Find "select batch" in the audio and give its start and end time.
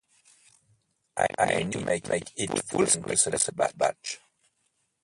3.37-4.17